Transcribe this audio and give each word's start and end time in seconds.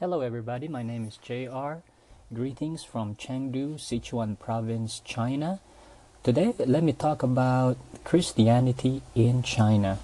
Hello, 0.00 0.22
everybody. 0.22 0.66
My 0.66 0.82
name 0.82 1.06
is 1.06 1.18
JR. 1.18 1.84
Greetings 2.32 2.82
from 2.82 3.16
Chengdu, 3.16 3.74
Sichuan 3.74 4.38
Province, 4.38 5.02
China. 5.04 5.60
Today, 6.22 6.54
let 6.58 6.82
me 6.82 6.94
talk 6.94 7.22
about 7.22 7.76
Christianity 8.02 9.02
in 9.14 9.42
China. 9.42 9.98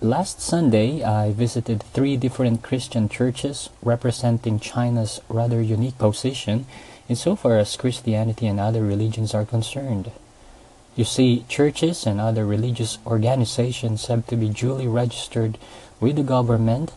Last 0.00 0.40
Sunday, 0.40 1.04
I 1.04 1.30
visited 1.30 1.84
three 1.94 2.16
different 2.16 2.64
Christian 2.64 3.08
churches 3.08 3.70
representing 3.84 4.58
China's 4.58 5.20
rather 5.28 5.62
unique 5.62 5.98
position 5.98 6.66
insofar 7.08 7.58
as 7.58 7.76
Christianity 7.76 8.48
and 8.48 8.58
other 8.58 8.82
religions 8.82 9.32
are 9.32 9.44
concerned. 9.44 10.10
You 10.96 11.04
see, 11.04 11.44
churches 11.48 12.04
and 12.04 12.20
other 12.20 12.44
religious 12.44 12.98
organizations 13.06 14.06
have 14.06 14.26
to 14.26 14.34
be 14.34 14.48
duly 14.48 14.88
registered 14.88 15.56
with 16.00 16.16
the 16.16 16.24
government 16.24 16.90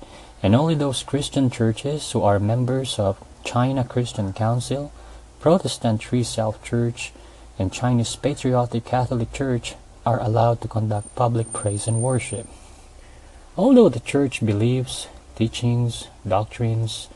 and 0.46 0.54
only 0.54 0.76
those 0.76 1.02
Christian 1.02 1.50
churches 1.50 2.12
who 2.12 2.22
are 2.22 2.38
members 2.40 3.00
of 3.00 3.18
China 3.44 3.84
Christian 3.84 4.32
Council, 4.32 4.92
Protestant 5.40 6.04
Three 6.04 6.22
Self 6.22 6.64
Church, 6.64 7.12
and 7.58 7.74
Chinese 7.74 8.16
Patriotic 8.16 8.86
Catholic 8.86 9.34
Church 9.34 9.74
are 10.06 10.22
allowed 10.22 10.62
to 10.62 10.68
conduct 10.68 11.16
public 11.16 11.52
praise 11.52 11.88
and 11.88 12.04
worship. 12.04 12.46
Although 13.58 13.90
the 13.90 14.00
church 14.00 14.46
believes, 14.46 15.08
teachings, 15.36 16.10
doctrines, 16.28 17.10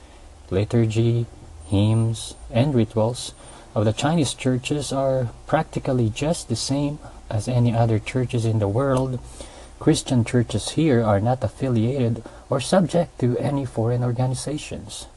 liturgy, 0.49 1.27
hymns, 1.67 2.33
and 2.49 2.73
rituals 2.73 3.36
of 3.75 3.86
the 3.86 3.93
Chinese 3.93 4.33
churches 4.33 4.91
are 4.91 5.30
practically 5.45 6.09
just 6.09 6.49
the 6.49 6.55
same 6.55 6.97
as 7.30 7.47
any 7.47 7.75
other 7.75 7.99
churches 7.99 8.43
in 8.43 8.58
the 8.58 8.67
world, 8.67 9.19
Christian 9.80 10.25
churches 10.25 10.72
here 10.72 11.02
are 11.03 11.22
not 11.22 11.44
affiliated 11.44 12.22
or 12.49 12.59
subject 12.59 13.17
to 13.19 13.38
any 13.38 13.63
foreign 13.66 14.03
organizations. 14.03 15.08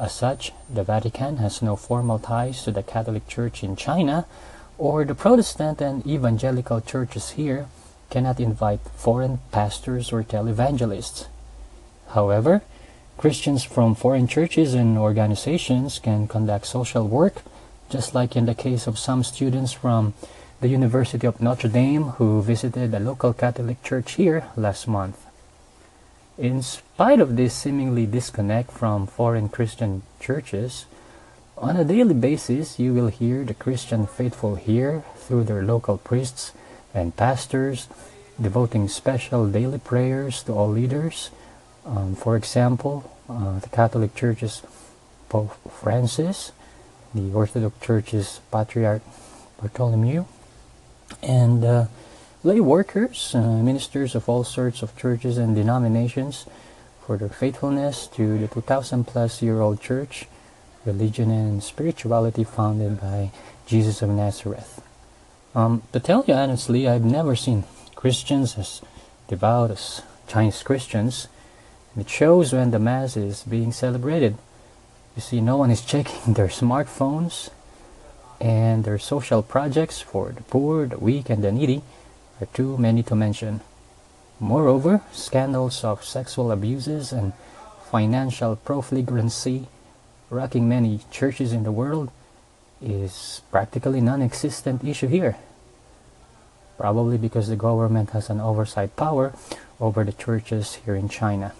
As 0.00 0.12
such, 0.12 0.52
the 0.72 0.82
Vatican 0.82 1.36
has 1.36 1.60
no 1.60 1.76
formal 1.76 2.18
ties 2.18 2.64
to 2.64 2.70
the 2.70 2.82
Catholic 2.82 3.28
Church 3.28 3.62
in 3.62 3.76
China, 3.76 4.26
or 4.78 5.04
the 5.04 5.14
Protestant 5.14 5.80
and 5.80 6.06
evangelical 6.06 6.80
churches 6.80 7.30
here 7.30 7.66
cannot 8.08 8.40
invite 8.40 8.80
foreign 8.94 9.38
pastors 9.52 10.12
or 10.12 10.22
televangelists. 10.22 11.26
However, 12.08 12.62
Christians 13.18 13.64
from 13.64 13.94
foreign 13.94 14.28
churches 14.28 14.74
and 14.74 14.98
organizations 14.98 15.98
can 15.98 16.28
conduct 16.28 16.66
social 16.66 17.06
work, 17.06 17.42
just 17.88 18.14
like 18.14 18.36
in 18.36 18.46
the 18.46 18.54
case 18.54 18.86
of 18.86 18.98
some 18.98 19.24
students 19.24 19.72
from 19.72 20.14
the 20.60 20.68
University 20.68 21.26
of 21.26 21.40
Notre 21.40 21.68
Dame 21.68 22.16
who 22.16 22.40
visited 22.40 22.94
a 22.94 22.98
local 22.98 23.34
Catholic 23.34 23.82
church 23.82 24.12
here 24.14 24.48
last 24.56 24.88
month. 24.88 25.26
In 26.38 26.62
spite 26.62 27.20
of 27.20 27.36
this 27.36 27.54
seemingly 27.54 28.06
disconnect 28.06 28.70
from 28.70 29.06
foreign 29.06 29.50
Christian 29.50 30.02
churches, 30.18 30.86
on 31.58 31.76
a 31.76 31.84
daily 31.84 32.14
basis 32.14 32.78
you 32.78 32.94
will 32.94 33.08
hear 33.08 33.44
the 33.44 33.52
Christian 33.52 34.06
faithful 34.06 34.56
here 34.56 35.04
through 35.16 35.44
their 35.44 35.62
local 35.62 35.98
priests 35.98 36.52
and 36.94 37.16
pastors 37.16 37.88
devoting 38.40 38.88
special 38.88 39.46
daily 39.48 39.78
prayers 39.78 40.42
to 40.44 40.52
all 40.52 40.68
leaders. 40.68 41.30
Um, 41.84 42.14
for 42.14 42.34
example, 42.34 43.10
uh, 43.28 43.58
the 43.58 43.68
Catholic 43.68 44.14
Church's 44.14 44.62
Pope 45.28 45.54
Francis, 45.70 46.52
the 47.14 47.32
Orthodox 47.32 47.74
Church's 47.84 48.40
Patriarch 48.50 49.02
Bartholomew, 49.60 50.24
and 51.22 51.64
uh, 51.64 51.86
lay 52.42 52.60
workers, 52.60 53.34
uh, 53.34 53.40
ministers 53.40 54.14
of 54.14 54.28
all 54.28 54.44
sorts 54.44 54.82
of 54.82 54.96
churches 54.96 55.38
and 55.38 55.54
denominations, 55.54 56.46
for 57.04 57.16
their 57.16 57.28
faithfulness 57.28 58.06
to 58.08 58.38
the 58.38 58.48
2,000 58.48 59.04
plus 59.04 59.42
year 59.42 59.60
old 59.60 59.80
church, 59.80 60.26
religion, 60.84 61.30
and 61.30 61.62
spirituality 61.62 62.44
founded 62.44 63.00
by 63.00 63.30
Jesus 63.66 64.02
of 64.02 64.10
Nazareth. 64.10 64.82
Um, 65.54 65.82
to 65.92 66.00
tell 66.00 66.24
you 66.26 66.34
honestly, 66.34 66.88
I've 66.88 67.04
never 67.04 67.34
seen 67.34 67.64
Christians 67.94 68.58
as 68.58 68.82
devout 69.28 69.70
as 69.70 70.02
Chinese 70.28 70.62
Christians. 70.62 71.28
It 71.96 72.10
shows 72.10 72.52
when 72.52 72.70
the 72.70 72.78
Mass 72.78 73.16
is 73.16 73.42
being 73.42 73.72
celebrated. 73.72 74.36
You 75.16 75.22
see, 75.22 75.40
no 75.40 75.56
one 75.56 75.70
is 75.70 75.80
checking 75.92 76.34
their 76.34 76.48
smartphones 76.48 77.50
and 78.40 78.84
their 78.84 78.98
social 78.98 79.42
projects 79.42 80.00
for 80.00 80.32
the 80.32 80.42
poor, 80.42 80.86
the 80.86 80.98
weak, 80.98 81.30
and 81.30 81.42
the 81.42 81.52
needy 81.52 81.82
are 82.40 82.46
too 82.52 82.76
many 82.78 83.02
to 83.02 83.14
mention. 83.14 83.60
Moreover, 84.38 85.00
scandals 85.12 85.82
of 85.84 86.04
sexual 86.04 86.52
abuses 86.52 87.12
and 87.12 87.32
financial 87.90 88.56
profligacy 88.56 89.66
rocking 90.28 90.68
many 90.68 91.00
churches 91.10 91.52
in 91.52 91.62
the 91.62 91.72
world 91.72 92.10
is 92.82 93.40
practically 93.50 94.00
non-existent 94.00 94.84
issue 94.84 95.08
here. 95.08 95.36
Probably 96.76 97.16
because 97.16 97.48
the 97.48 97.56
government 97.56 98.10
has 98.10 98.28
an 98.28 98.40
oversight 98.40 98.96
power 98.96 99.32
over 99.80 100.04
the 100.04 100.12
churches 100.12 100.74
here 100.84 100.94
in 100.94 101.08
China. 101.08 101.52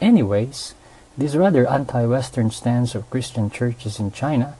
Anyways, 0.00 0.74
this 1.18 1.34
rather 1.34 1.66
anti-Western 1.66 2.50
stance 2.50 2.94
of 2.94 3.10
Christian 3.10 3.50
churches 3.50 3.98
in 3.98 4.12
China 4.12 4.54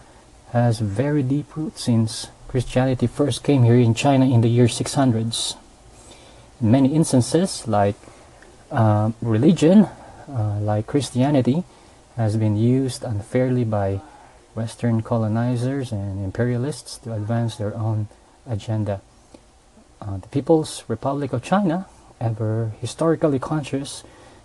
has 0.52 0.80
very 0.80 1.22
deep 1.22 1.56
roots 1.56 1.84
since 1.84 2.28
Christianity 2.48 3.06
first 3.06 3.44
came 3.44 3.64
here 3.64 3.76
in 3.76 3.94
China 3.94 4.24
in 4.24 4.40
the 4.40 4.48
year 4.48 4.66
600s. 4.66 5.56
In 6.60 6.70
many 6.70 6.94
instances, 6.94 7.68
like 7.68 7.96
uh, 8.70 9.12
religion, 9.20 9.88
uh, 10.28 10.58
like 10.60 10.86
Christianity, 10.86 11.64
has 12.16 12.36
been 12.36 12.56
used 12.56 13.04
unfairly 13.04 13.64
by 13.64 14.00
Western 14.54 15.02
colonizers 15.02 15.92
and 15.92 16.24
imperialists 16.24 16.98
to 16.98 17.12
advance 17.12 17.56
their 17.56 17.74
own 17.76 18.08
agenda. 18.48 19.00
Uh, 20.00 20.16
the 20.16 20.28
People's 20.28 20.84
Republic 20.88 21.32
of 21.32 21.42
China, 21.42 21.86
ever 22.20 22.72
historically 22.80 23.38
conscious, 23.38 24.02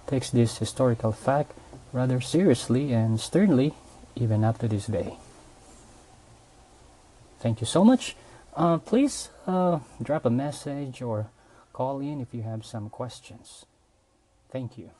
takes 0.07 0.29
this 0.29 0.57
historical 0.57 1.11
fact 1.11 1.53
rather 1.93 2.19
seriously 2.19 2.91
and 2.91 3.19
sternly 3.19 3.73
even 4.15 4.43
up 4.43 4.57
to 4.59 4.67
this 4.67 4.87
day. 4.87 5.17
Thank 7.43 7.59
you 7.59 7.67
so 7.67 7.83
much. 7.83 8.15
Uh, 8.55 8.77
please 8.77 9.27
uh, 9.45 9.79
drop 10.01 10.23
a 10.23 10.29
message 10.29 11.01
or 11.01 11.29
call 11.73 11.99
in 11.99 12.21
if 12.21 12.33
you 12.33 12.41
have 12.43 12.63
some 12.65 12.89
questions. 12.89 13.65
Thank 14.49 14.77
you. 14.77 14.91